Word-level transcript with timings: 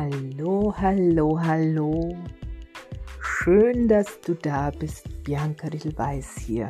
Hallo, 0.00 0.72
hallo, 0.76 1.40
hallo. 1.40 2.16
Schön, 3.20 3.88
dass 3.88 4.20
du 4.20 4.34
da 4.34 4.70
bist. 4.70 5.08
Bianca 5.24 5.66
Riedelweiß 5.66 6.36
hier. 6.38 6.68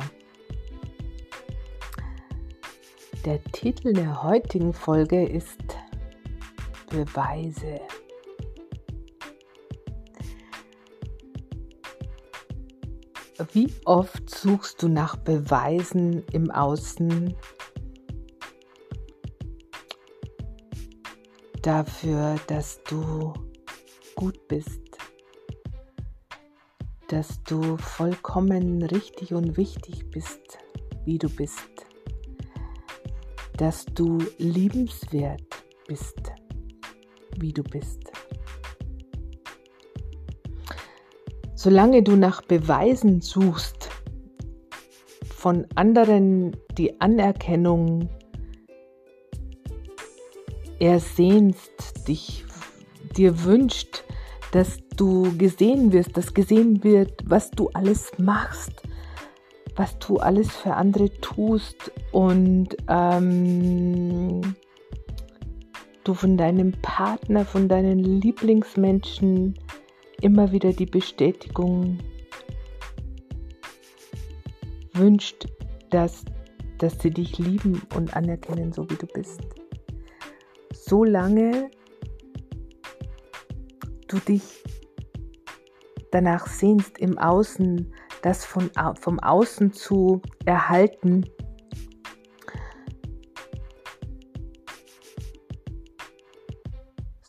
Der 3.23 3.39
Titel 3.51 3.93
der 3.93 4.23
heutigen 4.23 4.73
Folge 4.73 5.27
ist 5.27 5.59
Beweise. 6.89 7.81
Wie 13.53 13.71
oft 13.85 14.27
suchst 14.27 14.81
du 14.81 14.87
nach 14.87 15.17
Beweisen 15.17 16.23
im 16.31 16.49
Außen 16.49 17.35
dafür, 21.61 22.35
dass 22.47 22.81
du 22.83 23.33
gut 24.15 24.47
bist, 24.47 24.81
dass 27.07 27.41
du 27.43 27.77
vollkommen 27.77 28.83
richtig 28.83 29.33
und 29.33 29.57
wichtig 29.57 30.09
bist, 30.11 30.59
wie 31.05 31.17
du 31.17 31.29
bist, 31.29 31.69
dass 33.57 33.85
du 33.85 34.19
liebenswert 34.37 35.63
bist, 35.87 36.31
wie 37.37 37.53
du 37.53 37.63
bist. 37.63 38.11
Solange 41.55 42.03
du 42.03 42.15
nach 42.15 42.41
Beweisen 42.41 43.21
suchst, 43.21 43.89
von 45.29 45.65
anderen 45.75 46.55
die 46.77 46.99
Anerkennung 47.01 48.09
ersehnst, 50.79 52.07
dich 52.07 52.45
dir 53.15 53.43
wünscht, 53.43 54.03
dass 54.51 54.79
du 54.95 55.37
gesehen 55.37 55.91
wirst, 55.93 56.17
dass 56.17 56.33
gesehen 56.33 56.83
wird, 56.83 57.21
was 57.25 57.51
du 57.51 57.69
alles 57.69 58.11
machst, 58.17 58.81
was 59.75 59.97
du 59.99 60.17
alles 60.17 60.49
für 60.51 60.73
andere 60.73 61.11
tust 61.21 61.91
und 62.11 62.75
ähm, 62.87 64.41
du 66.03 66.13
von 66.13 66.37
deinem 66.37 66.73
Partner, 66.81 67.45
von 67.45 67.67
deinen 67.67 67.99
Lieblingsmenschen 67.99 69.57
immer 70.21 70.51
wieder 70.51 70.73
die 70.73 70.85
Bestätigung 70.85 71.99
wünscht, 74.93 75.47
dass, 75.91 76.25
dass 76.79 76.99
sie 76.99 77.11
dich 77.11 77.37
lieben 77.37 77.81
und 77.95 78.15
anerkennen, 78.15 78.73
so 78.73 78.89
wie 78.89 78.95
du 78.95 79.07
bist 79.07 79.58
solange 80.73 81.69
du 84.07 84.17
dich 84.19 84.63
danach 86.11 86.47
sehnst, 86.47 86.97
im 86.97 87.17
Außen, 87.17 87.93
das 88.21 88.45
von, 88.45 88.69
vom 88.99 89.19
Außen 89.19 89.71
zu 89.71 90.21
erhalten, 90.45 91.25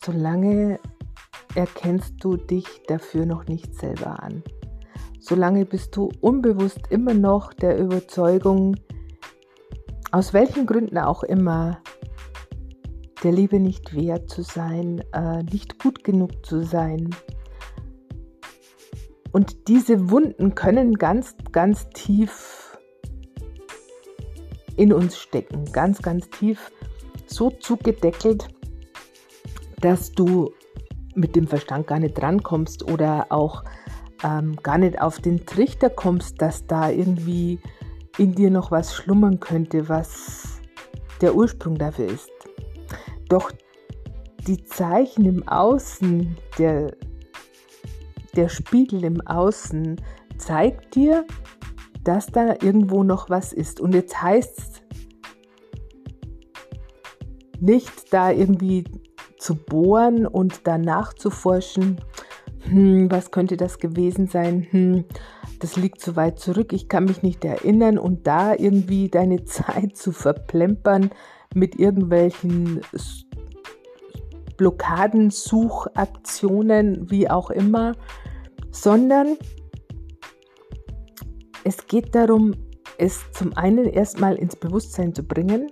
solange 0.05 0.81
erkennst 1.55 2.15
du 2.21 2.37
dich 2.37 2.67
dafür 2.87 3.27
noch 3.27 3.47
nicht 3.47 3.75
selber 3.75 4.23
an. 4.23 4.43
Solange 5.21 5.65
bist 5.65 5.95
du 5.97 6.11
unbewusst 6.21 6.91
immer 6.91 7.15
noch 7.15 7.53
der 7.53 7.79
Überzeugung, 7.79 8.77
aus 10.11 10.33
welchen 10.33 10.67
Gründen 10.67 10.99
auch 10.99 11.23
immer, 11.23 11.81
der 13.23 13.33
Liebe 13.33 13.61
nicht 13.61 13.95
wert 13.95 14.31
zu 14.31 14.43
sein, 14.43 15.03
äh, 15.13 15.43
nicht 15.43 15.79
gut 15.79 16.05
genug 16.05 16.45
zu 16.45 16.63
sein. 16.63 17.11
Und 19.33 19.69
diese 19.69 20.11
Wunden 20.11 20.55
können 20.55 20.95
ganz, 20.95 21.37
ganz 21.53 21.89
tief 21.91 22.79
in 24.77 24.93
uns 24.93 25.19
stecken, 25.19 25.71
ganz, 25.73 26.03
ganz 26.03 26.29
tief 26.31 26.73
so 27.27 27.51
zugedeckelt, 27.51 28.49
dass 29.81 30.13
du 30.13 30.53
mit 31.15 31.37
dem 31.37 31.47
Verstand 31.47 31.87
gar 31.87 31.99
nicht 31.99 32.15
drankommst 32.15 32.91
oder 32.91 33.27
auch 33.31 33.63
ähm, 34.25 34.57
gar 34.63 34.79
nicht 34.79 35.01
auf 35.01 35.19
den 35.19 35.47
Trichter 35.47 35.91
kommst, 35.91 36.41
dass 36.41 36.67
da 36.67 36.91
irgendwie 36.91 37.61
in 38.19 38.35
dir 38.35 38.51
noch 38.51 38.71
was 38.71 38.95
schlummern 38.95 39.41
könnte, 39.41 39.89
was 39.89 40.61
der 41.21 41.35
Ursprung 41.35 41.79
dafür 41.79 42.07
ist. 42.07 42.31
Doch 43.31 43.51
die 44.47 44.63
Zeichen 44.65 45.25
im 45.25 45.49
Außen, 45.49 46.37
der, 46.59 46.95
der 48.35 48.49
Spiegel 48.49 49.05
im 49.05 49.21
Außen 49.27 50.01
zeigt 50.37 50.97
dir, 50.97 51.25
dass 52.05 52.27
da 52.27 52.55
irgendwo 52.61 53.05
noch 53.05 53.31
was 53.31 53.53
ist. 53.53 53.81
Und 53.81 53.95
jetzt 53.95 54.21
heißt 54.21 54.59
es 54.59 54.83
nicht 57.61 58.13
da 58.13 58.33
irgendwie 58.33 58.85
zu 59.39 59.55
bohren 59.55 60.27
und 60.27 60.63
danach 60.65 61.15
zu 61.15 61.31
forschen, 61.31 62.01
hm, 62.65 63.11
was 63.11 63.31
könnte 63.31 63.57
das 63.57 63.79
gewesen 63.79 64.27
sein, 64.27 64.67
hm, 64.71 65.05
das 65.61 65.77
liegt 65.77 66.01
zu 66.01 66.17
weit 66.17 66.39
zurück, 66.39 66.73
ich 66.73 66.89
kann 66.89 67.05
mich 67.05 67.23
nicht 67.23 67.45
erinnern. 67.45 67.97
Und 67.99 68.27
da 68.27 68.55
irgendwie 68.55 69.09
deine 69.09 69.45
Zeit 69.45 69.97
zu 69.97 70.11
verplempern, 70.11 71.11
mit 71.55 71.79
irgendwelchen 71.79 72.81
Blockadensuchaktionen, 74.57 77.11
wie 77.11 77.31
auch 77.31 77.51
immer, 77.51 77.95
sondern 78.71 79.37
es 81.65 81.87
geht 81.87 82.15
darum, 82.15 82.55
es 82.99 83.21
zum 83.33 83.57
einen 83.57 83.87
erstmal 83.87 84.37
ins 84.37 84.57
Bewusstsein 84.57 85.15
zu 85.15 85.23
bringen, 85.23 85.71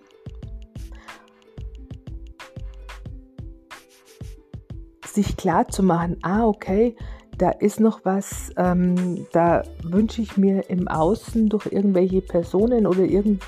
sich 5.07 5.37
klar 5.37 5.69
zu 5.69 5.83
machen, 5.83 6.17
ah 6.23 6.47
okay, 6.47 6.97
da 7.37 7.51
ist 7.51 7.81
noch 7.81 8.05
was, 8.05 8.53
ähm, 8.57 9.27
da 9.33 9.63
wünsche 9.83 10.23
ich 10.23 10.37
mir 10.37 10.71
im 10.71 10.87
Außen 10.89 11.49
durch 11.49 11.67
irgendwelche 11.67 12.21
Personen 12.21 12.87
oder 12.87 13.05
irgend, 13.05 13.43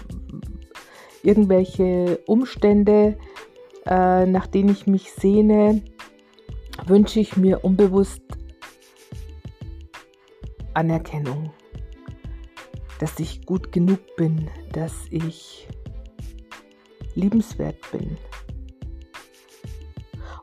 irgendwelche 1.22 2.18
Umstände, 2.26 3.16
äh, 3.86 4.26
nach 4.26 4.46
denen 4.46 4.70
ich 4.70 4.86
mich 4.86 5.12
sehne, 5.12 5.82
wünsche 6.86 7.20
ich 7.20 7.36
mir 7.36 7.64
unbewusst 7.64 8.22
Anerkennung, 10.74 11.52
dass 12.98 13.18
ich 13.18 13.44
gut 13.44 13.72
genug 13.72 13.98
bin, 14.16 14.48
dass 14.72 14.94
ich 15.10 15.68
liebenswert 17.14 17.76
bin. 17.90 18.16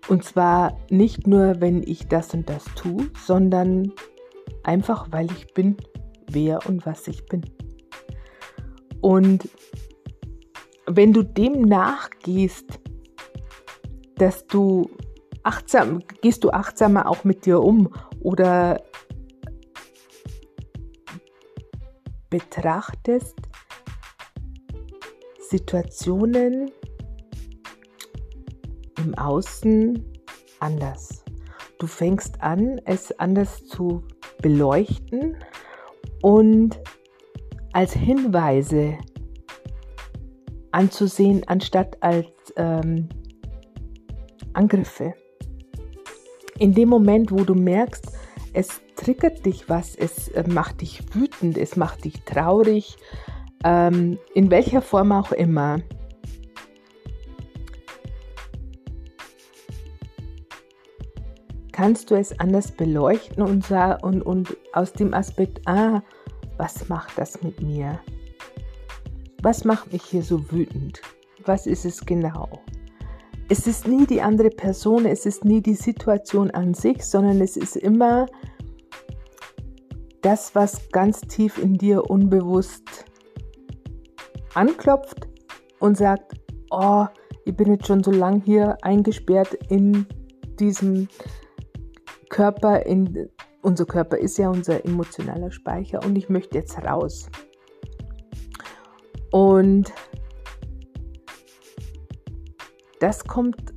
Und 0.08 0.24
zwar 0.24 0.78
nicht 0.90 1.28
nur, 1.28 1.60
wenn 1.60 1.84
ich 1.84 2.08
das 2.08 2.34
und 2.34 2.50
das 2.50 2.64
tue, 2.76 3.10
sondern 3.26 3.92
einfach, 4.64 5.08
weil 5.12 5.30
ich 5.32 5.54
bin, 5.54 5.76
wer 6.30 6.66
und 6.66 6.86
was 6.86 7.08
ich 7.08 7.26
bin. 7.26 7.42
Und 9.02 9.50
wenn 10.88 11.14
du 11.14 11.24
dem 11.24 11.62
nachgehst, 11.64 12.80
dass 14.16 14.48
du 14.48 14.90
achtsam, 15.44 16.02
gehst 16.22 16.44
du 16.44 16.50
achtsamer 16.50 17.08
auch 17.08 17.24
mit 17.24 17.46
dir 17.46 17.62
um 17.62 17.94
oder 18.22 18.82
betrachtest 22.30 23.36
Situationen 25.50 26.72
im 28.98 29.16
Außen 29.16 30.04
anders. 30.60 31.24
Du 31.80 31.88
fängst 31.88 32.42
an, 32.42 32.82
es 32.86 33.18
anders 33.20 33.66
zu 33.66 34.04
beleuchten 34.42 35.38
und 36.22 36.80
als 37.72 37.94
Hinweise 37.94 38.98
anzusehen, 40.78 41.42
anstatt 41.48 42.02
als 42.04 42.28
ähm, 42.56 43.10
Angriffe. 44.54 45.16
In 46.60 46.74
dem 46.76 46.90
Moment, 46.90 47.32
wo 47.32 47.44
du 47.44 47.56
merkst, 47.56 48.06
es 48.54 48.80
triggert 48.96 49.44
dich 49.44 49.68
was, 49.70 49.96
es 49.96 50.28
äh, 50.30 50.44
macht 50.48 50.82
dich 50.82 51.02
wütend, 51.16 51.58
es 51.58 51.78
macht 51.78 52.06
dich 52.06 52.22
traurig, 52.26 52.96
ähm, 53.64 54.20
in 54.36 54.52
welcher 54.52 54.84
Form 54.84 55.12
auch 55.12 55.32
immer, 55.32 55.80
kannst 61.72 62.12
du 62.12 62.16
es 62.16 62.40
anders 62.40 62.72
beleuchten 62.72 63.42
und, 63.42 63.72
und, 64.04 64.22
und 64.22 64.58
aus 64.74 64.94
dem 64.94 65.16
Aspekt, 65.16 65.68
ah, 65.68 66.04
was 66.58 66.88
macht 66.88 67.18
das 67.18 67.42
mit 67.42 67.62
mir? 67.64 68.00
Was 69.42 69.64
macht 69.64 69.94
mich 69.94 70.04
hier 70.04 70.24
so 70.24 70.52
wütend? 70.52 71.02
Was 71.46 71.68
ist 71.68 71.86
es 71.86 72.06
genau? 72.06 72.62
es 73.50 73.66
ist 73.66 73.88
nie 73.88 74.06
die 74.06 74.22
andere 74.22 74.50
Person, 74.50 75.06
es 75.06 75.26
ist 75.26 75.46
nie 75.46 75.62
die 75.62 75.76
Situation 75.76 76.52
an 76.52 76.74
sich, 76.74 77.04
sondern 77.06 77.40
es 77.42 77.56
ist 77.56 77.78
immer 77.78 78.26
das, 80.22 80.54
was 80.54 80.90
ganz 80.90 81.22
tief 81.22 81.58
in 81.58 81.76
dir 81.76 82.10
unbewusst 82.10 83.06
anklopft 84.54 85.28
und 85.80 85.98
sagt, 85.98 86.34
oh, 86.72 87.06
ich 87.46 87.56
bin 87.56 87.72
jetzt 87.72 87.88
schon 87.88 88.04
so 88.04 88.12
lang 88.12 88.42
hier 88.42 88.78
eingesperrt 88.82 89.54
in 89.70 90.06
diesem 90.60 91.08
Körper, 92.30 92.86
in, 92.86 93.30
unser 93.62 93.86
Körper 93.86 94.18
ist 94.18 94.38
ja 94.38 94.50
unser 94.50 94.84
emotionaler 94.84 95.52
Speicher 95.52 96.04
und 96.04 96.18
ich 96.18 96.28
möchte 96.28 96.58
jetzt 96.58 96.78
raus. 96.84 97.30
Und 99.38 99.94
das 103.00 103.24
kommt 103.24 103.72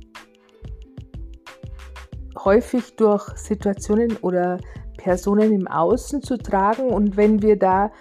häufig 2.43 2.95
durch 2.95 3.27
Situationen 3.37 4.17
oder 4.23 4.57
Personen 4.97 5.53
im 5.53 5.67
Außen 5.67 6.23
zu 6.23 6.39
tragen. 6.39 6.89
Und 6.89 7.15
wenn 7.15 7.43
wir 7.43 7.59
da 7.59 7.91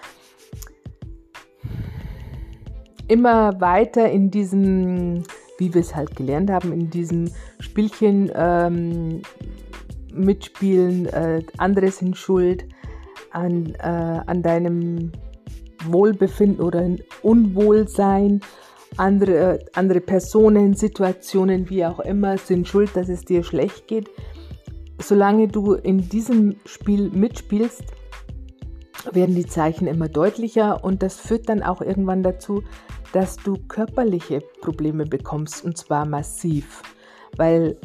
immer 3.09 3.61
weiter 3.61 4.09
in 4.11 4.31
diesem, 4.31 5.23
wie 5.59 5.75
wir 5.75 5.83
es 5.83 5.95
halt 5.95 6.17
gelernt 6.17 6.51
haben, 6.51 6.73
in 6.73 6.89
diesem 6.89 7.31
Spielchen 7.59 8.33
ähm, 8.35 9.21
mitspielen, 10.15 11.09
äh, 11.09 11.43
andere 11.59 11.91
sind 11.91 12.17
schuld 12.17 12.65
an, 13.33 13.75
äh, 13.75 14.23
an 14.27 14.43
deinem 14.43 15.13
Wohlbefinden 15.87 16.65
oder 16.65 16.89
Unwohlsein, 17.23 18.41
andere, 18.97 19.61
andere 19.75 20.01
Personen, 20.01 20.75
Situationen, 20.75 21.71
wie 21.71 21.85
auch 21.85 22.01
immer, 22.01 22.39
sind 22.39 22.69
schuld, 22.69 22.91
dass 22.95 23.09
es 23.09 23.25
dir 23.25 23.43
schlecht 23.43 23.87
geht. 23.87 24.11
Solange 25.01 25.49
du 25.49 25.75
in 25.75 26.09
diesem 26.09 26.57
Spiel 26.67 27.11
mitspielst, 27.11 27.85
werden 29.13 29.35
die 29.35 29.47
Zeichen 29.47 29.87
immer 29.87 30.09
deutlicher 30.09 30.85
und 30.85 31.03
das 31.03 31.19
führt 31.19 31.49
dann 31.49 31.63
auch 31.63 31.81
irgendwann 31.81 32.23
dazu, 32.23 32.63
dass 33.13 33.37
du 33.37 33.57
körperliche 33.69 34.41
Probleme 34.61 35.05
bekommst 35.05 35.65
und 35.65 35.77
zwar 35.77 36.05
massiv, 36.07 36.83
weil 37.37 37.79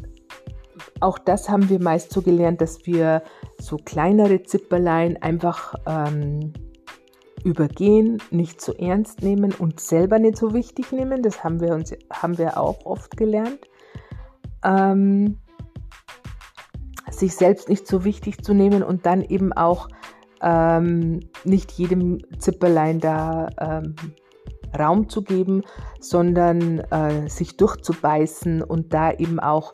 auch 1.00 1.18
das 1.18 1.50
haben 1.50 1.70
wir 1.70 1.82
meist 1.82 2.12
so 2.12 2.22
gelernt, 2.22 2.62
dass 2.62 2.86
wir 2.86 3.24
so 3.60 3.78
kleinere 3.78 4.44
Zipperlein 4.44 5.22
einfach 5.22 5.76
ähm, 5.88 6.54
übergehen, 7.46 8.22
nicht 8.32 8.60
so 8.60 8.74
ernst 8.74 9.22
nehmen 9.22 9.54
und 9.54 9.80
selber 9.80 10.20
nicht 10.20 10.38
so 10.38 10.54
wichtig 10.54 10.92
nehmen. 10.92 11.22
Das 11.22 11.44
haben 11.44 11.62
wir 11.62 11.74
uns 11.74 11.94
haben 12.12 12.38
wir 12.38 12.58
auch 12.58 12.86
oft 12.86 13.16
gelernt. 13.16 13.60
Ähm, 14.64 15.38
sich 17.10 17.36
selbst 17.36 17.70
nicht 17.70 17.88
so 17.88 18.04
wichtig 18.04 18.44
zu 18.44 18.54
nehmen 18.54 18.84
und 18.84 19.06
dann 19.06 19.22
eben 19.22 19.54
auch 19.54 19.88
ähm, 20.42 21.20
nicht 21.44 21.72
jedem 21.74 22.20
Zipperlein 22.40 23.00
da 23.00 23.48
ähm, 23.60 23.96
Raum 24.78 25.08
zu 25.08 25.22
geben, 25.22 25.62
sondern 26.00 26.80
äh, 26.80 27.30
sich 27.30 27.58
durchzubeißen 27.58 28.62
und 28.64 28.94
da 28.94 29.12
eben 29.14 29.40
auch 29.40 29.72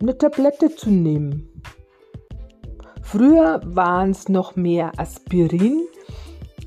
eine 0.00 0.16
Tablette 0.16 0.74
zu 0.76 0.90
nehmen. 0.90 1.49
Früher 3.10 3.60
waren 3.64 4.12
es 4.12 4.28
noch 4.28 4.54
mehr 4.54 4.92
Aspirin. 4.96 5.88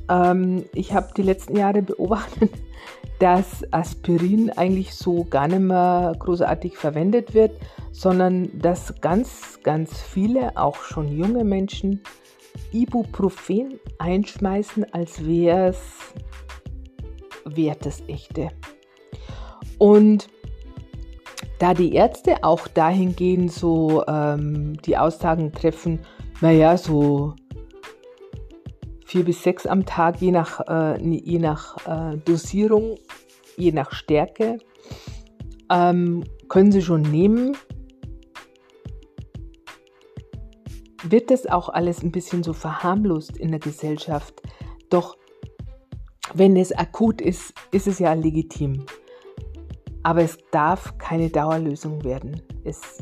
Ähm, 0.10 0.66
ich 0.74 0.94
habe 0.94 1.14
die 1.16 1.22
letzten 1.22 1.56
Jahre 1.56 1.82
beobachtet, 1.82 2.52
dass 3.20 3.64
Aspirin 3.72 4.50
eigentlich 4.50 4.94
so 4.94 5.24
gar 5.24 5.48
nicht 5.48 5.62
mehr 5.62 6.14
großartig 6.20 6.76
verwendet 6.76 7.34
wird, 7.34 7.52
sondern 7.94 8.60
dass 8.60 9.00
ganz, 9.00 9.60
ganz 9.64 10.02
viele, 10.02 10.58
auch 10.58 10.76
schon 10.76 11.18
junge 11.18 11.46
Menschen, 11.46 12.02
Ibuprofen 12.74 13.80
einschmeißen, 14.00 14.94
als 14.94 15.26
wäre 15.26 15.70
es 15.70 15.80
wert 17.46 17.86
das 17.86 18.04
echte. 18.10 18.50
Und 19.78 20.28
da 21.60 21.74
die 21.74 21.94
Ärzte 21.94 22.44
auch 22.44 22.68
dahingehend 22.68 23.50
so 23.50 24.04
ähm, 24.08 24.74
die 24.82 24.98
Aussagen 24.98 25.54
treffen, 25.54 26.02
naja, 26.42 26.78
so 26.78 27.36
vier 29.06 29.26
bis 29.26 29.44
sechs 29.44 29.68
am 29.68 29.86
Tag, 29.86 30.22
je 30.22 30.32
nach, 30.32 30.60
äh, 30.68 31.00
je 31.02 31.40
nach 31.40 31.78
äh, 31.86 32.18
Dosierung, 32.18 32.98
je 33.58 33.72
nach 33.72 33.92
Stärke, 33.92 34.58
ähm, 35.70 36.24
können 36.50 36.72
sie 36.72 36.82
schon 36.82 37.04
nehmen. 37.04 37.56
Wird 41.04 41.30
das 41.30 41.46
auch 41.46 41.70
alles 41.70 42.02
ein 42.02 42.12
bisschen 42.12 42.44
so 42.44 42.54
verharmlost 42.54 43.38
in 43.38 43.52
der 43.52 43.60
Gesellschaft? 43.60 44.42
Doch 44.90 45.18
wenn 46.34 46.56
es 46.56 46.72
akut 46.72 47.22
ist, 47.22 47.54
ist 47.72 47.88
es 47.88 48.00
ja 48.00 48.14
legitim. 48.14 48.86
Aber 50.02 50.22
es 50.22 50.38
darf 50.52 50.98
keine 50.98 51.30
Dauerlösung 51.30 52.04
werden. 52.04 52.42
Es, 52.64 53.00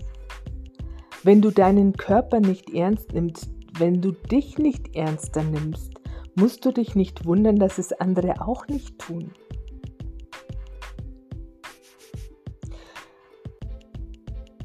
wenn 1.23 1.41
du 1.41 1.51
deinen 1.51 1.93
Körper 1.93 2.39
nicht 2.39 2.73
ernst 2.73 3.13
nimmst, 3.13 3.49
wenn 3.77 4.01
du 4.01 4.11
dich 4.11 4.57
nicht 4.57 4.95
ernster 4.95 5.43
nimmst, 5.43 5.93
musst 6.35 6.65
du 6.65 6.71
dich 6.71 6.95
nicht 6.95 7.25
wundern, 7.25 7.57
dass 7.57 7.77
es 7.77 7.93
andere 7.93 8.41
auch 8.41 8.67
nicht 8.67 8.97
tun. 8.99 9.31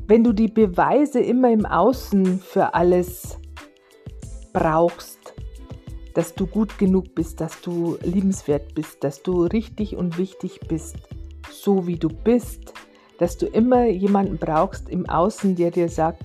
Wenn 0.09 0.23
du 0.23 0.33
die 0.33 0.49
Beweise 0.49 1.21
immer 1.21 1.51
im 1.51 1.67
Außen 1.67 2.39
für 2.39 2.75
alles 2.75 3.39
brauchst, 4.53 5.35
dass 6.15 6.35
du 6.35 6.47
gut 6.47 6.79
genug 6.79 7.15
bist, 7.15 7.41
dass 7.41 7.61
du 7.61 7.99
liebenswert 8.03 8.75
bist, 8.75 9.03
dass 9.05 9.23
du 9.23 9.43
richtig 9.43 9.97
und 9.97 10.17
wichtig 10.17 10.61
bist, 10.69 10.97
so 11.51 11.87
wie 11.87 11.99
du 11.99 12.09
bist, 12.09 12.73
dass 13.19 13.37
du 13.37 13.47
immer 13.47 13.87
jemanden 13.87 14.39
brauchst 14.39 14.89
im 14.89 15.09
Außen, 15.09 15.57
der 15.57 15.71
dir 15.71 15.89
sagt, 15.89 16.23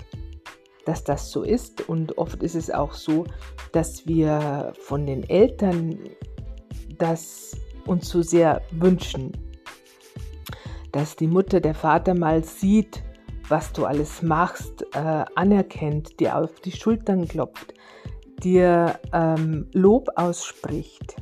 dass 0.84 1.04
das 1.04 1.30
so 1.30 1.42
ist. 1.42 1.88
Und 1.88 2.18
oft 2.18 2.42
ist 2.42 2.54
es 2.54 2.70
auch 2.70 2.94
so, 2.94 3.24
dass 3.72 4.06
wir 4.06 4.72
von 4.80 5.06
den 5.06 5.28
Eltern 5.28 5.98
das 6.98 7.56
uns 7.86 8.08
so 8.08 8.22
sehr 8.22 8.62
wünschen. 8.70 9.32
Dass 10.92 11.16
die 11.16 11.26
Mutter, 11.26 11.60
der 11.60 11.74
Vater 11.74 12.14
mal 12.14 12.44
sieht, 12.44 13.02
was 13.48 13.72
du 13.72 13.84
alles 13.84 14.22
machst, 14.22 14.84
äh, 14.94 15.24
anerkennt, 15.34 16.20
dir 16.20 16.36
auf 16.36 16.60
die 16.60 16.72
Schultern 16.72 17.26
klopft, 17.26 17.74
dir 18.42 19.00
ähm, 19.12 19.68
Lob 19.72 20.08
ausspricht. 20.16 21.16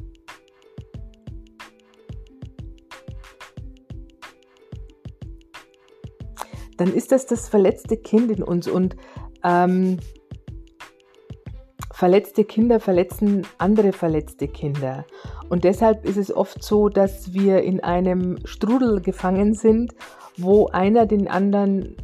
dann 6.81 6.95
ist 6.95 7.13
das 7.13 7.27
das 7.27 7.47
verletzte 7.47 7.99
Kind 7.99 8.31
in 8.31 8.43
uns 8.43 8.67
und 8.67 8.97
ähm, 9.45 9.99
verletzte 11.93 12.45
Kinder 12.45 12.81
verletzen 12.81 13.47
andere 13.59 13.93
verletzte 13.93 14.49
Kinder. 14.49 15.05
Und 15.49 15.65
deshalb 15.65 16.07
ist 16.07 16.17
es 16.17 16.35
oft 16.35 16.63
so, 16.63 16.89
dass 16.89 17.35
wir 17.35 17.63
in 17.63 17.81
einem 17.81 18.39
Strudel 18.45 19.01
gefangen 19.01 19.55
sind, 19.55 19.93
wo 20.39 20.69
einer 20.69 21.07
den 21.07 21.29
anderen 21.29 21.97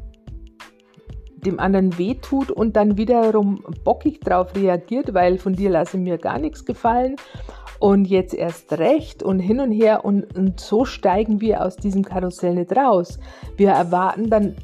dem 1.36 1.60
anderen 1.60 1.96
wehtut 1.96 2.50
und 2.50 2.76
dann 2.76 2.98
wiederum 2.98 3.64
bockig 3.84 4.20
drauf 4.20 4.54
reagiert, 4.56 5.14
weil 5.14 5.38
von 5.38 5.54
dir 5.54 5.70
lasse 5.70 5.96
mir 5.96 6.18
gar 6.18 6.38
nichts 6.38 6.64
gefallen 6.64 7.16
und 7.78 8.06
jetzt 8.06 8.34
erst 8.34 8.72
recht 8.74 9.22
und 9.22 9.38
hin 9.38 9.60
und 9.60 9.70
her 9.70 10.04
und, 10.04 10.36
und 10.36 10.60
so 10.60 10.84
steigen 10.84 11.40
wir 11.40 11.64
aus 11.64 11.76
diesem 11.76 12.04
Karussell 12.04 12.54
nicht 12.54 12.76
raus. 12.76 13.18
Wir 13.56 13.70
erwarten 13.70 14.28
dann 14.28 14.56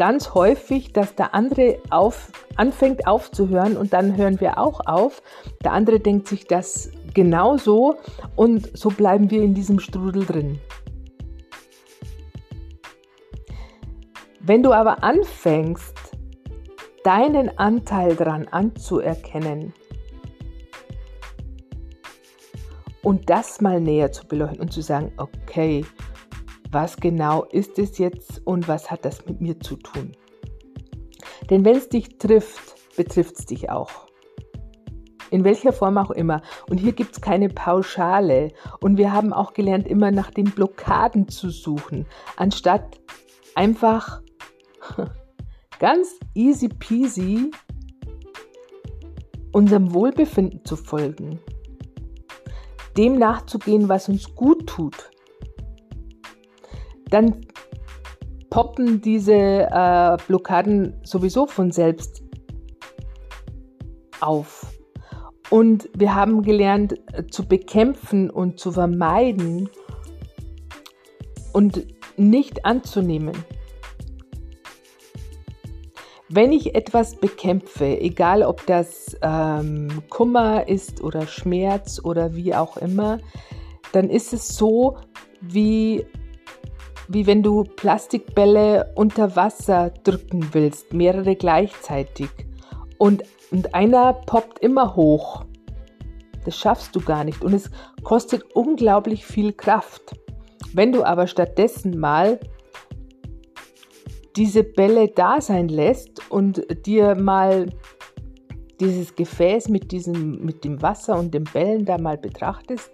ganz 0.00 0.32
häufig, 0.32 0.94
dass 0.94 1.14
der 1.14 1.34
andere 1.34 1.76
auf, 1.90 2.32
anfängt 2.56 3.06
aufzuhören 3.06 3.76
und 3.76 3.92
dann 3.92 4.16
hören 4.16 4.40
wir 4.40 4.56
auch 4.56 4.80
auf. 4.86 5.22
Der 5.62 5.72
andere 5.72 6.00
denkt 6.00 6.26
sich 6.26 6.46
das 6.46 6.90
genauso 7.12 7.96
und 8.34 8.70
so 8.74 8.88
bleiben 8.88 9.30
wir 9.30 9.42
in 9.42 9.52
diesem 9.52 9.78
Strudel 9.78 10.24
drin. 10.24 10.58
Wenn 14.40 14.62
du 14.62 14.72
aber 14.72 15.04
anfängst, 15.04 15.94
deinen 17.04 17.58
Anteil 17.58 18.16
daran 18.16 18.48
anzuerkennen 18.48 19.74
und 23.02 23.28
das 23.28 23.60
mal 23.60 23.82
näher 23.82 24.12
zu 24.12 24.26
beleuchten 24.26 24.62
und 24.62 24.72
zu 24.72 24.80
sagen, 24.80 25.12
okay, 25.18 25.84
was 26.70 26.96
genau 26.96 27.44
ist 27.44 27.78
es 27.78 27.98
jetzt 27.98 28.46
und 28.46 28.68
was 28.68 28.90
hat 28.90 29.04
das 29.04 29.26
mit 29.26 29.40
mir 29.40 29.58
zu 29.60 29.76
tun. 29.76 30.12
Denn 31.48 31.64
wenn 31.64 31.76
es 31.76 31.88
dich 31.88 32.18
trifft, 32.18 32.76
betrifft 32.96 33.38
es 33.38 33.46
dich 33.46 33.70
auch. 33.70 34.06
In 35.30 35.44
welcher 35.44 35.72
Form 35.72 35.96
auch 35.96 36.10
immer. 36.10 36.42
Und 36.68 36.78
hier 36.78 36.92
gibt 36.92 37.12
es 37.12 37.20
keine 37.20 37.48
Pauschale. 37.48 38.52
Und 38.80 38.96
wir 38.98 39.12
haben 39.12 39.32
auch 39.32 39.52
gelernt, 39.52 39.86
immer 39.86 40.10
nach 40.10 40.30
den 40.30 40.50
Blockaden 40.50 41.28
zu 41.28 41.50
suchen, 41.50 42.06
anstatt 42.36 43.00
einfach 43.54 44.22
ganz 45.78 46.18
easy 46.34 46.68
peasy 46.68 47.50
unserem 49.52 49.92
Wohlbefinden 49.94 50.64
zu 50.64 50.76
folgen. 50.76 51.40
Dem 52.96 53.18
nachzugehen, 53.18 53.88
was 53.88 54.08
uns 54.08 54.34
gut 54.34 54.66
tut. 54.66 55.10
Dann 57.10 57.46
poppen 58.50 59.00
diese 59.00 59.32
äh, 59.32 60.16
Blockaden 60.26 61.00
sowieso 61.04 61.46
von 61.46 61.70
selbst 61.70 62.22
auf. 64.20 64.66
Und 65.50 65.88
wir 65.94 66.14
haben 66.14 66.42
gelernt 66.42 66.94
äh, 67.12 67.26
zu 67.26 67.46
bekämpfen 67.46 68.30
und 68.30 68.60
zu 68.60 68.72
vermeiden 68.72 69.68
und 71.52 71.86
nicht 72.16 72.64
anzunehmen. 72.64 73.34
Wenn 76.28 76.52
ich 76.52 76.76
etwas 76.76 77.16
bekämpfe, 77.16 78.00
egal 78.00 78.44
ob 78.44 78.64
das 78.66 79.16
ähm, 79.20 80.02
Kummer 80.10 80.68
ist 80.68 81.02
oder 81.02 81.26
Schmerz 81.26 82.00
oder 82.04 82.36
wie 82.36 82.54
auch 82.54 82.76
immer, 82.76 83.18
dann 83.92 84.08
ist 84.08 84.32
es 84.32 84.56
so, 84.56 84.96
wie 85.40 86.06
wie 87.12 87.26
wenn 87.26 87.42
du 87.42 87.64
Plastikbälle 87.64 88.92
unter 88.94 89.34
Wasser 89.34 89.90
drücken 90.04 90.48
willst, 90.52 90.92
mehrere 90.92 91.34
gleichzeitig. 91.34 92.30
Und, 92.98 93.24
und 93.50 93.74
einer 93.74 94.12
poppt 94.12 94.60
immer 94.60 94.94
hoch. 94.94 95.44
Das 96.44 96.56
schaffst 96.56 96.94
du 96.94 97.00
gar 97.00 97.24
nicht 97.24 97.42
und 97.42 97.52
es 97.52 97.70
kostet 98.04 98.44
unglaublich 98.54 99.26
viel 99.26 99.52
Kraft. 99.52 100.14
Wenn 100.72 100.92
du 100.92 101.04
aber 101.04 101.26
stattdessen 101.26 101.98
mal 101.98 102.38
diese 104.36 104.62
Bälle 104.62 105.08
da 105.08 105.40
sein 105.40 105.68
lässt 105.68 106.30
und 106.30 106.64
dir 106.86 107.16
mal 107.16 107.66
dieses 108.78 109.16
Gefäß 109.16 109.68
mit, 109.68 109.90
diesem, 109.90 110.44
mit 110.44 110.64
dem 110.64 110.80
Wasser 110.80 111.18
und 111.18 111.34
den 111.34 111.44
Bällen 111.44 111.84
da 111.84 111.98
mal 111.98 112.16
betrachtest, 112.16 112.90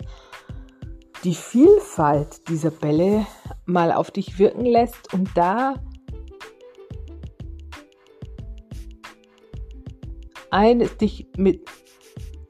die 1.24 1.34
Vielfalt 1.34 2.48
dieser 2.48 2.70
Bälle 2.70 3.26
mal 3.64 3.92
auf 3.92 4.10
dich 4.10 4.38
wirken 4.38 4.64
lässt 4.64 5.12
und 5.12 5.30
da 5.34 5.74
ein, 10.50 10.88
dich, 11.00 11.26
mit, 11.36 11.68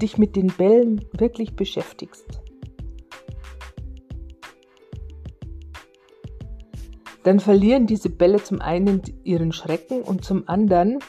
dich 0.01 0.19
mit 0.19 0.37
den 0.37 0.49
Bällen 0.49 1.05
wirklich 1.13 1.57
beschäftigst. 1.57 2.41
Dann 7.23 7.41
verlieren 7.41 7.87
diese 7.87 8.09
Bälle 8.09 8.43
zum 8.43 8.61
einen 8.61 9.03
ihren 9.25 9.53
Schrecken 9.53 10.03
und 10.03 10.25
zum 10.25 10.49
anderen 10.49 11.01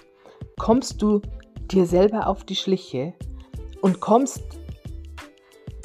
kommst 0.58 1.02
du 1.04 1.22
dir 1.70 1.86
selber 1.86 2.28
auf 2.28 2.44
die 2.44 2.56
Schliche 2.56 3.14
und 3.82 4.00
kommst 4.00 4.57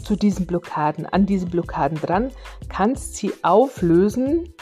zu 0.03 0.17
diesen 0.17 0.47
Blockaden, 0.47 1.07
an 1.07 1.27
diese 1.27 1.47
Blockaden 1.47 1.99
dran, 1.99 2.31
kannst 2.69 3.17
sie 3.17 3.33
auflösen 3.43 4.53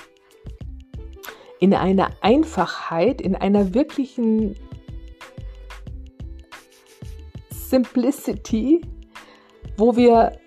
in 1.59 1.75
einer 1.75 2.11
Einfachheit, 2.21 3.21
in 3.21 3.37
einer 3.37 3.75
wirklichen 3.75 4.57
Simplicity, 7.51 8.81
wo 9.77 9.97
wir, 9.97 10.39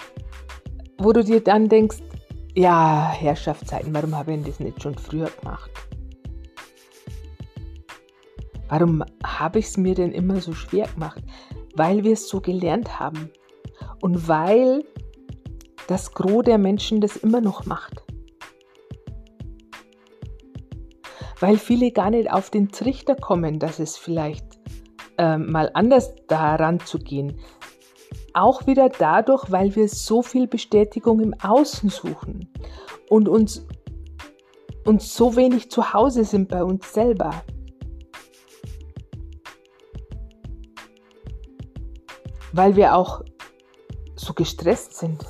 wo 0.97 1.13
du 1.13 1.23
dir 1.23 1.41
dann 1.41 1.69
denkst, 1.69 1.97
ja, 2.55 3.11
Herrschaftszeiten, 3.11 3.93
warum 3.93 4.15
habe 4.15 4.33
ich 4.33 4.43
das 4.43 4.59
nicht 4.59 4.81
schon 4.81 4.95
früher 4.95 5.29
gemacht? 5.41 5.71
Warum 8.69 9.03
habe 9.23 9.59
ich 9.59 9.65
es 9.65 9.77
mir 9.77 9.95
denn 9.95 10.11
immer 10.11 10.41
so 10.41 10.53
schwer 10.53 10.87
gemacht? 10.87 11.21
Weil 11.75 12.03
wir 12.03 12.13
es 12.13 12.27
so 12.27 12.41
gelernt 12.41 12.99
haben 12.99 13.31
und 14.01 14.27
weil 14.27 14.83
das 15.87 16.13
Gros 16.13 16.43
der 16.43 16.57
Menschen 16.57 17.01
das 17.01 17.17
immer 17.17 17.41
noch 17.41 17.65
macht. 17.65 18.03
Weil 21.39 21.57
viele 21.57 21.91
gar 21.91 22.09
nicht 22.09 22.31
auf 22.31 22.49
den 22.49 22.69
Trichter 22.69 23.15
kommen, 23.15 23.59
dass 23.59 23.79
es 23.79 23.97
vielleicht 23.97 24.45
äh, 25.17 25.37
mal 25.37 25.69
anders 25.73 26.13
daran 26.27 26.79
zu 26.79 26.99
gehen. 26.99 27.37
Auch 28.33 28.65
wieder 28.65 28.89
dadurch, 28.89 29.51
weil 29.51 29.75
wir 29.75 29.87
so 29.87 30.21
viel 30.21 30.47
Bestätigung 30.47 31.19
im 31.19 31.33
Außen 31.33 31.89
suchen 31.89 32.51
und 33.09 33.27
uns, 33.27 33.67
uns 34.85 35.13
so 35.13 35.35
wenig 35.35 35.69
zu 35.69 35.93
Hause 35.93 36.23
sind 36.23 36.49
bei 36.49 36.63
uns 36.63 36.93
selber. 36.93 37.43
Weil 42.53 42.75
wir 42.75 42.95
auch 42.95 43.23
so 44.23 44.33
gestresst 44.33 44.97
sind. 44.97 45.25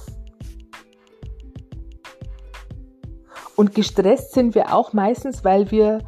Und 3.56 3.76
gestresst 3.76 4.34
sind 4.34 4.56
wir 4.56 4.74
auch 4.74 4.94
meistens, 4.94 5.44
weil 5.44 5.70
wir 5.72 6.00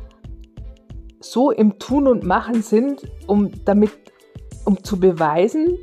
so 1.20 1.52
im 1.52 1.80
Tun 1.80 2.08
und 2.08 2.24
Machen 2.24 2.62
sind, 2.62 3.04
um 3.28 3.52
damit, 3.66 3.92
um 4.66 4.84
zu 4.84 5.00
beweisen, 5.00 5.78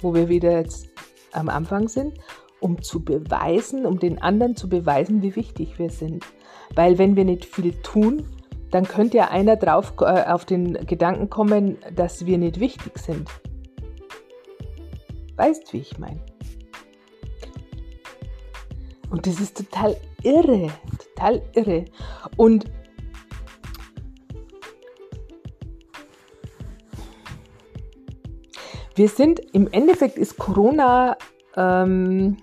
wo 0.00 0.14
wir 0.14 0.28
wieder 0.28 0.52
jetzt 0.52 0.86
am 1.32 1.48
Anfang 1.48 1.88
sind, 1.88 2.18
um 2.60 2.82
zu 2.82 3.04
beweisen, 3.04 3.86
um 3.86 3.98
den 3.98 4.20
anderen 4.20 4.54
zu 4.54 4.68
beweisen, 4.68 5.22
wie 5.22 5.34
wichtig 5.34 5.78
wir 5.78 5.90
sind. 5.90 6.24
Weil 6.74 6.98
wenn 6.98 7.16
wir 7.16 7.24
nicht 7.24 7.44
viel 7.44 7.72
tun, 7.82 8.26
dann 8.70 8.86
könnte 8.86 9.18
ja 9.18 9.28
einer 9.28 9.56
drauf 9.56 9.94
äh, 10.00 10.24
auf 10.24 10.44
den 10.44 10.74
Gedanken 10.86 11.28
kommen, 11.28 11.76
dass 11.94 12.24
wir 12.24 12.38
nicht 12.38 12.60
wichtig 12.60 12.98
sind. 12.98 13.28
Weißt, 15.36 15.72
wie 15.72 15.78
ich 15.78 15.98
meine? 15.98 16.20
Und 19.10 19.26
das 19.26 19.40
ist 19.40 19.56
total 19.56 19.96
irre, 20.22 20.70
total 21.14 21.42
irre. 21.54 21.84
Und 22.36 22.64
wir 28.94 29.08
sind, 29.08 29.40
im 29.52 29.68
Endeffekt 29.70 30.16
ist 30.16 30.38
Corona 30.38 31.16
ähm, 31.56 32.38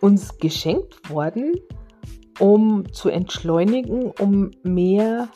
uns 0.00 0.38
geschenkt 0.38 1.10
worden, 1.10 1.54
um 2.38 2.92
zu 2.92 3.08
entschleunigen, 3.08 4.10
um 4.18 4.50
mehr 4.62 5.28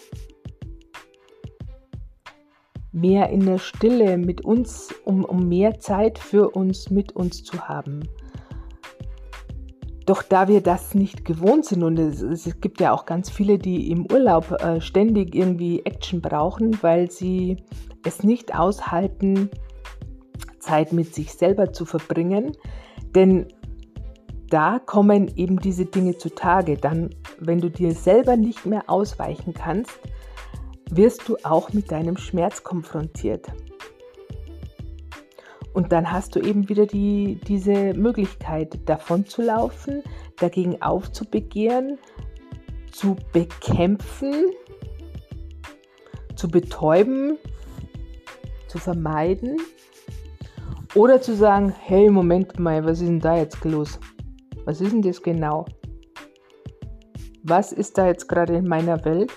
mehr 2.94 3.28
in 3.30 3.44
der 3.44 3.58
Stille 3.58 4.16
mit 4.16 4.44
uns, 4.44 4.94
um, 5.04 5.24
um 5.24 5.48
mehr 5.48 5.80
Zeit 5.80 6.18
für 6.18 6.50
uns 6.50 6.90
mit 6.90 7.12
uns 7.12 7.42
zu 7.42 7.68
haben. 7.68 8.08
Doch 10.06 10.22
da 10.22 10.48
wir 10.48 10.60
das 10.60 10.94
nicht 10.94 11.24
gewohnt 11.24 11.64
sind 11.64 11.82
und 11.82 11.98
es, 11.98 12.22
es 12.22 12.60
gibt 12.60 12.80
ja 12.80 12.92
auch 12.92 13.04
ganz 13.04 13.30
viele, 13.30 13.58
die 13.58 13.90
im 13.90 14.06
Urlaub 14.12 14.52
äh, 14.52 14.80
ständig 14.80 15.34
irgendwie 15.34 15.80
Action 15.84 16.20
brauchen, 16.20 16.80
weil 16.82 17.10
sie 17.10 17.56
es 18.04 18.22
nicht 18.22 18.54
aushalten, 18.54 19.50
Zeit 20.60 20.92
mit 20.92 21.14
sich 21.14 21.32
selber 21.32 21.72
zu 21.72 21.86
verbringen. 21.86 22.52
Denn 23.14 23.46
da 24.50 24.78
kommen 24.78 25.32
eben 25.36 25.58
diese 25.58 25.86
Dinge 25.86 26.16
zutage. 26.18 26.76
Dann, 26.76 27.10
wenn 27.38 27.60
du 27.60 27.70
dir 27.70 27.92
selber 27.92 28.36
nicht 28.36 28.66
mehr 28.66 28.84
ausweichen 28.88 29.54
kannst, 29.54 29.98
wirst 30.96 31.28
du 31.28 31.36
auch 31.42 31.72
mit 31.72 31.90
deinem 31.90 32.16
Schmerz 32.16 32.62
konfrontiert. 32.62 33.46
Und 35.72 35.90
dann 35.90 36.12
hast 36.12 36.36
du 36.36 36.40
eben 36.40 36.68
wieder 36.68 36.86
die, 36.86 37.40
diese 37.48 37.94
Möglichkeit, 37.94 38.78
davon 38.88 39.26
zu 39.26 39.42
laufen, 39.42 40.02
dagegen 40.38 40.80
aufzubegehren, 40.80 41.98
zu 42.92 43.16
bekämpfen, 43.32 44.52
zu 46.36 46.48
betäuben, 46.48 47.38
zu 48.68 48.78
vermeiden 48.78 49.56
oder 50.94 51.20
zu 51.20 51.34
sagen, 51.34 51.74
hey, 51.76 52.08
Moment 52.08 52.58
mal, 52.60 52.84
was 52.84 53.00
ist 53.00 53.08
denn 53.08 53.20
da 53.20 53.36
jetzt 53.36 53.64
los? 53.64 53.98
Was 54.64 54.80
ist 54.80 54.92
denn 54.92 55.02
das 55.02 55.20
genau? 55.20 55.64
Was 57.42 57.72
ist 57.72 57.98
da 57.98 58.06
jetzt 58.06 58.28
gerade 58.28 58.54
in 58.56 58.68
meiner 58.68 59.04
Welt? 59.04 59.32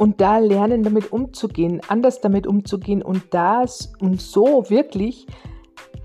Und 0.00 0.22
da 0.22 0.38
lernen, 0.38 0.82
damit 0.82 1.12
umzugehen, 1.12 1.82
anders 1.88 2.22
damit 2.22 2.46
umzugehen 2.46 3.02
und 3.02 3.34
das 3.34 3.92
und 4.00 4.18
so 4.18 4.70
wirklich 4.70 5.26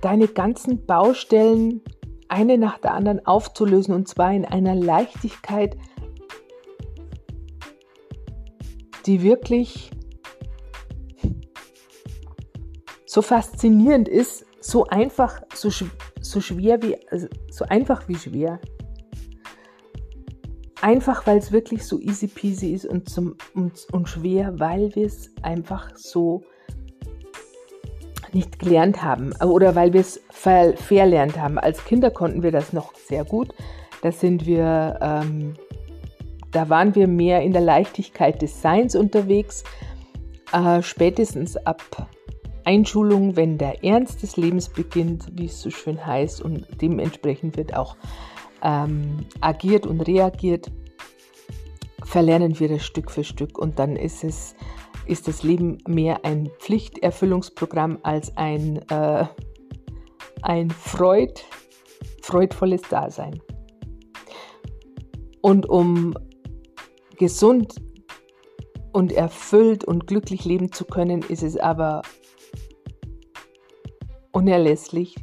deine 0.01 0.27
ganzen 0.27 0.85
Baustellen 0.85 1.81
eine 2.27 2.57
nach 2.57 2.77
der 2.77 2.93
anderen 2.93 3.25
aufzulösen 3.25 3.95
und 3.95 4.09
zwar 4.09 4.33
in 4.33 4.43
einer 4.43 4.75
Leichtigkeit, 4.75 5.77
die 9.05 9.23
wirklich 9.23 9.91
so 13.05 13.21
faszinierend 13.21 14.09
ist, 14.09 14.45
so 14.59 14.87
einfach, 14.87 15.41
so, 15.53 15.69
so 16.19 16.41
schwer 16.41 16.83
wie, 16.83 16.97
also 17.09 17.27
so 17.49 17.63
einfach 17.63 18.09
wie 18.09 18.15
schwer. 18.15 18.59
Einfach, 20.82 21.25
weil 21.25 21.38
es 21.38 21.51
wirklich 21.51 21.86
so 21.86 22.00
easy 22.00 22.27
peasy 22.27 22.74
ist 22.74 22.86
und, 22.86 23.10
zum, 23.10 23.38
und, 23.53 23.88
und 23.91 24.10
schwer, 24.10 24.60
weil 24.60 24.94
wir 24.96 25.05
es 25.05 25.32
einfach 25.41 25.96
so 25.96 26.44
nicht 28.34 28.60
gelernt 28.60 29.01
haben 29.01 29.32
oder 29.41 29.75
weil 29.75 29.94
wir 29.94 30.01
es 30.01 30.22
ver 30.29 30.74
verlernt 30.75 31.39
haben. 31.39 31.58
Als 31.58 31.84
Kinder 31.86 32.12
konnten 32.12 32.44
wir 32.44 32.51
das 32.51 32.74
noch 32.74 32.94
sehr 32.96 33.24
gut. 33.24 33.53
Da 34.01 34.12
sind 34.12 34.46
wir, 34.46 35.00
ähm, 35.01 35.55
da 36.51 36.70
waren 36.70 36.94
wir 36.94 37.08
mehr 37.08 37.41
in 37.41 37.53
der 37.53 37.62
Leichtigkeit 37.62 38.41
des 38.41 38.62
Seins 38.62 38.96
unterwegs. 38.96 39.63
Äh, 40.51 40.82
spätestens 40.82 41.58
ab 41.58 42.08
Einschulung, 42.65 43.36
wenn 43.36 43.58
der 43.58 43.84
Ernst 43.84 44.24
des 44.24 44.38
Lebens 44.38 44.70
beginnt, 44.70 45.25
wie 45.34 45.46
es 45.46 45.62
so 45.62 45.70
schön 45.70 46.05
heißt, 46.05 46.41
und 46.41 46.67
dementsprechend 46.82 47.58
wird 47.58 47.75
auch 47.75 47.96
ähm, 48.65 49.25
agiert 49.39 49.86
und 49.86 50.01
reagiert, 50.01 50.69
verlernen 52.03 52.60
wir 52.60 52.67
das 52.67 52.84
Stück 52.84 53.10
für 53.10 53.24
Stück 53.24 53.57
und 53.57 53.79
dann 53.79 53.95
ist 53.95 54.25
es 54.25 54.55
ist 55.05 55.27
das 55.27 55.43
Leben 55.43 55.77
mehr 55.88 56.25
ein 56.25 56.50
Pflichterfüllungsprogramm 56.60 58.00
als 58.03 58.36
ein, 58.38 58.77
äh, 58.89 59.25
ein 60.41 60.72
Freud, 60.72 61.41
freudvolles 62.22 62.81
Dasein. 62.84 63.39
Und 65.41 65.69
um 65.69 66.15
gesund 67.17 67.75
und 68.93 69.12
erfüllt 69.12 69.86
und 69.86 70.07
glücklich 70.07 70.43
leben 70.45 70.72
zu 70.72 70.86
können, 70.86 71.22
ist 71.22 71.43
es 71.43 71.55
aber 71.57 72.01
unerlässlich, 74.31 75.15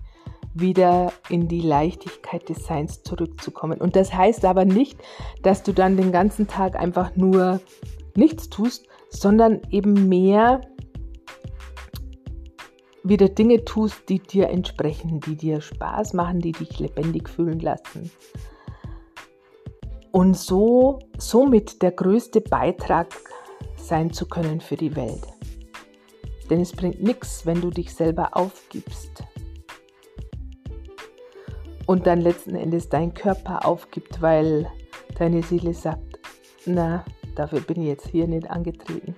wieder 0.54 1.12
in 1.28 1.48
die 1.48 1.60
Leichtigkeit 1.60 2.48
des 2.48 2.64
Seins 2.66 3.02
zurückzukommen. 3.02 3.80
Und 3.80 3.96
das 3.96 4.12
heißt 4.12 4.44
aber 4.44 4.64
nicht, 4.64 4.98
dass 5.42 5.62
du 5.62 5.72
dann 5.72 5.96
den 5.96 6.12
ganzen 6.12 6.46
Tag 6.46 6.76
einfach 6.76 7.16
nur 7.16 7.60
nichts 8.14 8.50
tust, 8.50 8.86
sondern 9.08 9.60
eben 9.70 10.08
mehr 10.08 10.60
wieder 13.04 13.28
Dinge 13.28 13.64
tust, 13.64 14.08
die 14.08 14.20
dir 14.20 14.48
entsprechen, 14.48 15.20
die 15.20 15.36
dir 15.36 15.60
Spaß 15.60 16.12
machen, 16.12 16.40
die 16.40 16.52
dich 16.52 16.78
lebendig 16.78 17.28
fühlen 17.28 17.58
lassen. 17.58 18.10
Und 20.12 20.36
so 20.36 20.98
somit 21.16 21.82
der 21.82 21.92
größte 21.92 22.42
Beitrag 22.42 23.08
sein 23.76 24.12
zu 24.12 24.26
können 24.26 24.60
für 24.60 24.76
die 24.76 24.94
Welt. 24.94 25.26
Denn 26.50 26.60
es 26.60 26.72
bringt 26.72 27.02
nichts, 27.02 27.46
wenn 27.46 27.60
du 27.60 27.70
dich 27.70 27.94
selber 27.94 28.36
aufgibst 28.36 29.24
und 31.92 32.06
dann 32.06 32.22
letzten 32.22 32.54
Endes 32.54 32.88
dein 32.88 33.12
Körper 33.12 33.66
aufgibt, 33.66 34.22
weil 34.22 34.66
deine 35.18 35.42
Seele 35.42 35.74
sagt, 35.74 36.18
na, 36.64 37.04
dafür 37.36 37.60
bin 37.60 37.82
ich 37.82 37.88
jetzt 37.88 38.08
hier 38.08 38.26
nicht 38.26 38.50
angetreten. 38.50 39.14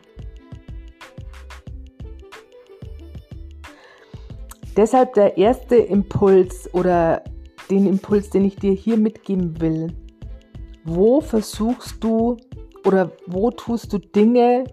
Deshalb 4.76 5.14
der 5.14 5.36
erste 5.36 5.76
Impuls 5.76 6.68
oder 6.74 7.22
den 7.70 7.86
Impuls, 7.86 8.30
den 8.30 8.44
ich 8.44 8.56
dir 8.56 8.72
hier 8.72 8.96
mitgeben 8.96 9.60
will. 9.60 9.94
Wo 10.82 11.20
versuchst 11.20 12.02
du 12.02 12.36
oder 12.84 13.12
wo 13.28 13.52
tust 13.52 13.92
du 13.92 13.98
Dinge, 13.98 14.64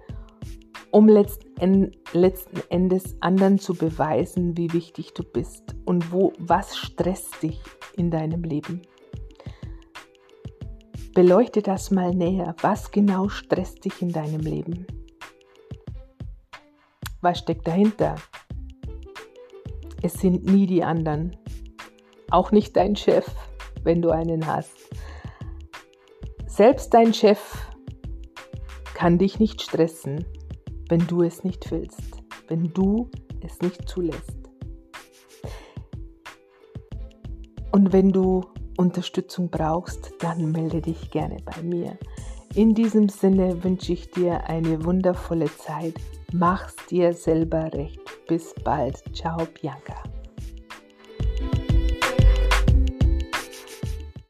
um 0.90 1.08
letzten, 1.08 1.92
letzten 2.14 2.62
Endes 2.70 3.16
anderen 3.20 3.60
zu 3.60 3.76
beweisen, 3.76 4.58
wie 4.58 4.74
wichtig 4.74 5.14
du 5.14 5.22
bist 5.22 5.76
und 5.86 6.12
wo, 6.12 6.34
was 6.40 6.76
stresst 6.76 7.44
dich 7.44 7.62
in 7.96 8.12
deinem 8.12 8.44
Leben. 8.44 8.82
Beleuchte 11.14 11.62
das 11.62 11.92
mal 11.92 12.14
näher. 12.14 12.56
Was 12.62 12.92
genau 12.92 13.28
stresst 13.28 13.84
dich 13.84 14.02
in 14.02 14.12
deinem 14.12 14.42
Leben? 14.42 14.88
Was 17.22 17.40
steckt 17.40 17.68
dahinter? 17.68 18.16
Es 20.02 20.14
sind 20.14 20.46
nie 20.46 20.66
die 20.66 20.84
anderen. 20.84 21.36
Auch 22.30 22.52
nicht 22.52 22.76
dein 22.76 22.96
Chef, 22.96 23.26
wenn 23.84 24.02
du 24.02 24.10
einen 24.10 24.48
hast. 24.48 24.76
Selbst 26.48 26.94
dein 26.94 27.14
Chef 27.14 27.68
kann 28.94 29.18
dich 29.18 29.40
nicht 29.40 29.62
stressen, 29.62 30.26
wenn 30.90 31.06
du 31.08 31.24
es 31.24 31.44
nicht 31.44 31.72
willst, 31.72 32.24
wenn 32.48 32.74
du 32.74 33.10
es 33.42 33.60
nicht 33.62 33.88
zulässt. 33.88 34.41
Und 37.72 37.94
wenn 37.94 38.12
du 38.12 38.46
Unterstützung 38.78 39.50
brauchst, 39.50 40.12
dann 40.20 40.52
melde 40.52 40.82
dich 40.82 41.12
gerne 41.12 41.38
bei 41.46 41.62
mir. 41.62 41.98
In 42.56 42.74
diesem 42.74 43.08
Sinne 43.08 43.64
wünsche 43.64 43.94
ich 43.94 44.12
dir 44.12 44.46
eine 44.48 44.84
wundervolle 44.84 45.50
Zeit. 45.58 45.96
Mach's 46.34 46.76
dir 46.90 47.14
selber 47.14 47.72
recht. 47.74 48.02
Bis 48.28 48.54
bald. 48.64 49.02
Ciao, 49.16 49.48
Bianca. 49.60 50.04